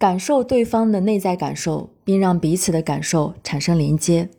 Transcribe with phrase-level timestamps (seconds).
[0.00, 4.30] 感受对方的内在感受，并让彼此的感受产生连接。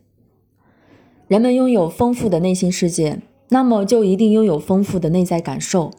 [1.28, 5.92] 人们拥有丰富的内心世界，那么就一定拥有丰富的内在感受。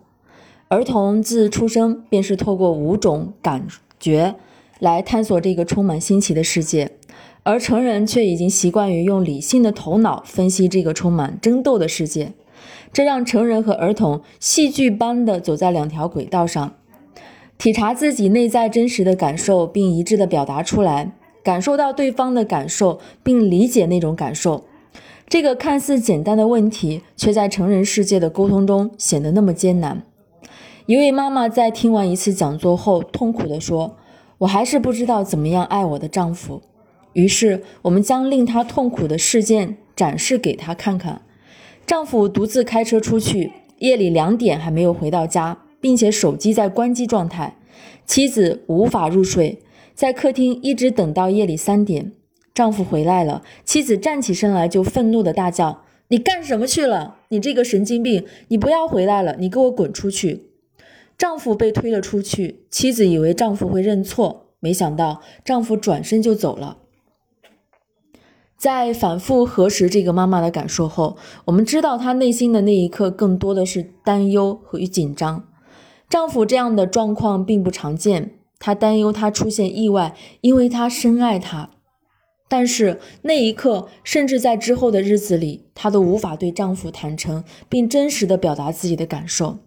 [0.68, 3.66] 儿童自出生便是透过五种感
[3.98, 4.36] 觉
[4.80, 6.98] 来探索这个充满新奇的世界，
[7.44, 12.34] 而成人却已经习惯于用理性的头脑分析这个充满争斗的世界。
[12.92, 16.76] 这让成人和儿童戏剧般的走在两条轨道上，
[17.58, 24.66] 体察自己内在真实的感受，并一致的表达出来，感受到对方的感受，并理解那种感受。
[25.30, 30.04] 这个看似简单的问题，却在成人世界的沟通中显得那么艰难。
[30.86, 33.96] 一位妈妈在听完一次讲座后，痛苦地说
[34.40, 36.62] ：“我还是不知道怎么样爱我的丈夫。”
[37.14, 41.22] 于是，我们将令她痛苦的事件展示给她看看。
[41.86, 47.58] 丈夫独自开车出去，夜里两点还没有回到家，并且手机在关机状态。
[48.06, 49.62] 妻子无法入睡，
[49.94, 52.14] 在客厅一直等到夜里三点。
[52.54, 57.18] 丈夫回来了，妻子站起身来就愤怒的大叫：“你干什么去了？
[57.28, 58.26] 你这个神经病！
[58.48, 59.36] 你不要回来了！
[59.38, 60.46] 你给我滚出去！”
[61.20, 66.78] 丈夫被推了出去，妻子以为丈夫会认错，没想到丈夫转身就走了。
[68.58, 75.50] 在反复核实这个妈妈的感受后，我们知道她内心的那一刻更多的是担忧和紧张。
[76.14, 81.72] 丈夫这样的状况并不常见，她担忧他出现意外，因为她深爱他。
[82.48, 89.58] 但是那一刻，甚至在之后的日子里，她都无法对丈夫坦诚并真实的表达自己的感受。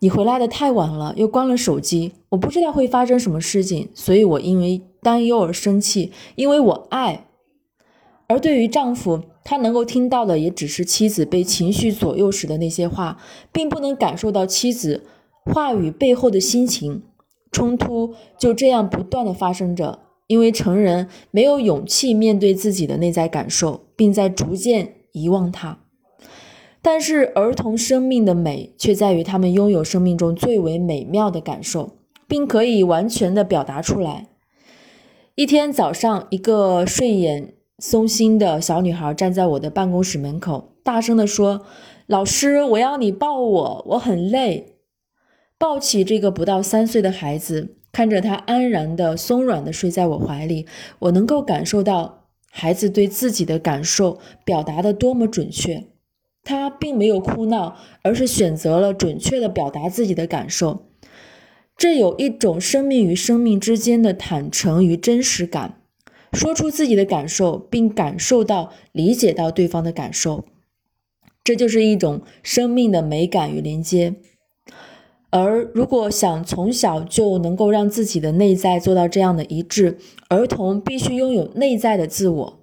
[0.00, 7.28] 你回来的太晚了，又关了手机，我不知道会发生什么事情，所以我因为担忧而生气，因为我爱。
[8.26, 13.18] 而对于丈夫，他能够听到的也只是妻子被情绪左右时的那些话，
[13.52, 15.04] 并不能感受到妻子
[15.46, 17.02] 话语背后的心情。
[17.50, 25.78] 冲突就这样不断的发生着，因为成人没有勇气面对自己的内在感受，并在逐渐遗忘它。
[26.82, 31.92] 但是儿童生命的美却在于他们拥有生命中最为美妙的感受，
[32.28, 34.26] 并可以完全的表达出来。
[35.34, 37.54] 一天早上，一个睡眼。
[37.78, 41.60] 松心的小女孩站在我的办公室门口，大声地说
[42.08, 44.75] ：“老师，我要你抱我，我很累。”
[45.58, 50.66] 抱起这个不到三岁的孩子，看着他安然的、松软的睡在我怀里，
[50.98, 55.84] 我能够感受到孩子对自己的感受表达的多么准确。
[56.44, 60.86] 他并没有哭闹，而是选择了准确的表达自己的感受。
[61.76, 65.80] 这有一种生命与生命之间的坦诚与真实感。
[66.32, 70.44] 说出自己的感受，并感受到、理解到对方的感受，
[71.42, 74.16] 这就是一种生命的美感与连接。
[75.38, 79.98] 而如果想从小就能够让自己的内在做到这样的一致，
[80.28, 82.60] 儿童必须拥有内在的自我。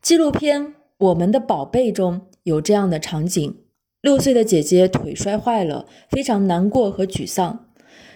[0.00, 3.56] 纪录片《我们的宝贝》中有这样的场景：
[4.00, 7.66] 六岁的姐姐腿摔坏了，非常难过和沮丧。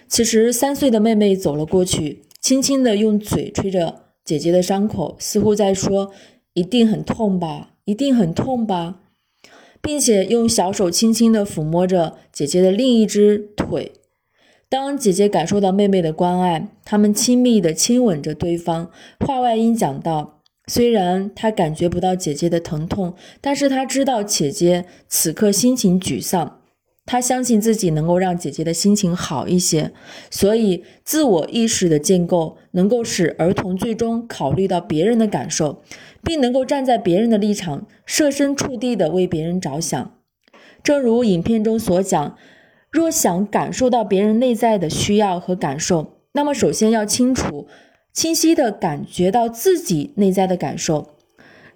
[0.07, 4.05] 此时，三岁的妹妹走了过去，轻轻地用嘴吹着。
[4.25, 6.11] 姐姐的伤口似乎在说
[6.55, 9.01] ：“一定很痛吧，一定很痛吧。”
[9.81, 13.91] 并且用小手轻轻地抚摸着姐姐的另一只腿。
[14.69, 18.89] 当姐姐感受到妹妹的关爱，他们亲密地亲吻着对方。
[19.19, 20.39] 话外音讲到
[20.71, 26.59] ：“虽然她感觉不到姐姐的疼痛，但是她知道姐姐此刻心情沮丧。”
[27.05, 29.91] 他相信自己能够让姐姐的心情好一些，
[30.29, 35.81] 所以自我意识的建构能够使儿童最终考虑到别人的感受，
[36.23, 40.15] 并能够站在别人的立场，设身处地的为别人着想。
[40.83, 42.37] 正如影片中所讲，
[42.91, 47.67] 若想感受到别人内在的需要和感受，那么首先要清楚、
[48.13, 51.15] 清晰的感觉到自己内在的感受。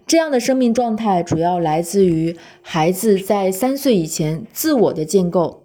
[0.08, 5.64] 这样的生命状态主要来自于孩子在三岁以前自我的建构。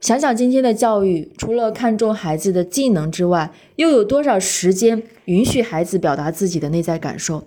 [0.00, 7.44] 想想今天的教育，除了看重孩子的技能之外，又有多少时间允许孩子表达自己的内在感受，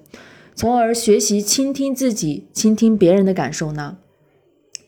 [0.56, 3.98] 从而学习倾听自己、倾听别人的感受呢？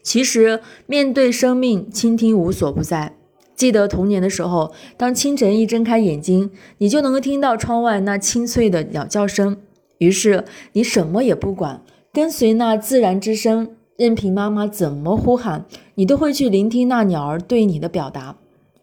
[0.01, 3.13] 其实，面对生命，倾听无所不在。
[3.55, 6.49] 记得童年的时候，当清晨一睁开眼睛，
[6.79, 9.57] 你就能够听到窗外那清脆的鸟叫声。
[9.99, 10.43] 于是
[10.73, 15.65] 你什么也不管，跟随那自然之声，任凭妈妈怎么呼喊，
[15.95, 18.37] 你都会去聆听那鸟儿对你的表达。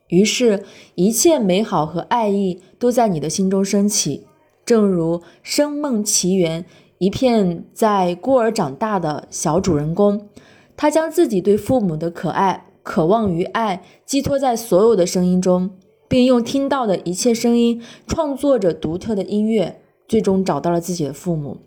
[0.08, 0.62] 于是，
[0.94, 4.26] 一切美好和爱意都在你的心中升起。
[4.64, 6.62] 正如《生梦奇缘》，
[6.98, 10.28] 一片在孤儿长大的小主人公，
[10.76, 15.70] 他将自己对父母的可爱、渴望与爱寄托在所有的声音中。
[16.08, 21.58] 并用听到的一切声音创作着独特的音乐，最终找到了自己的父母。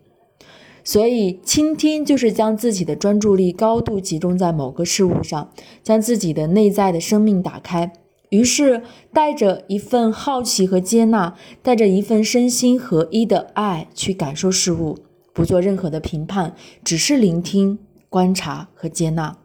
[0.83, 5.51] 所以，倾听就是将自己的专注力高度集中在某个事物上，
[5.83, 7.91] 将自己的内在的生命打开。
[8.29, 8.81] 于是，
[9.13, 14.97] 带着一份好奇和接纳，带着一份身心合一的爱去感受事物，
[15.33, 19.37] 不做任何的评判，只是聆听、观察和接纳，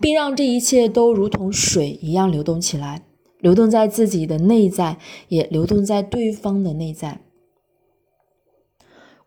[0.00, 3.04] 并让这一切都如同水一样流动起来，
[3.40, 4.98] 流动在自己的内在，
[5.28, 7.20] 也流动在对方的内在。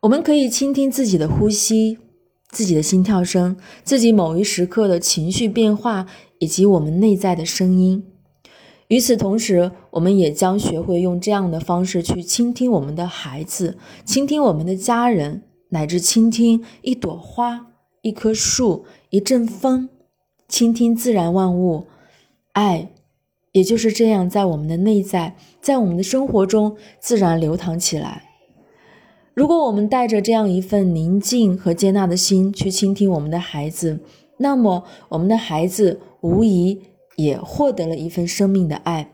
[0.08, 1.98] 我们可以倾听自己的呼吸、
[2.50, 6.06] 自己的心跳声、自己某一时刻的情绪变化，
[6.40, 8.06] 以及我们内在的声音。
[8.88, 17.68] 与此同时，我们也将学会用这样的方式去倾听我们的孩子、倾听我们的家人，乃至倾听一朵花、
[18.02, 19.90] 一棵树、一阵风，
[20.48, 21.88] 倾听自然万物。
[22.54, 22.92] 爱，
[23.52, 28.27] 也就是这样在我们的内在，在我们的生活中自然流淌起来。
[29.38, 34.00] 如果我们带着这样一份宁静和接纳的心去倾听我们的孩子，
[34.38, 36.82] 那么我们的孩子无疑
[37.18, 39.14] 也获得了一份生命的爱。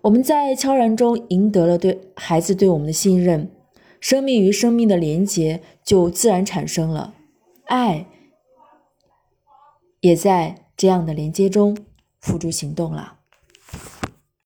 [0.00, 3.50] 我们在悄然中赢得了对孩子对我们的信任，
[4.00, 7.12] 生命与生命的连结就自然产生了，
[7.66, 8.06] 爱
[10.00, 11.76] 也在这样的连接中
[12.18, 13.18] 付诸行动了。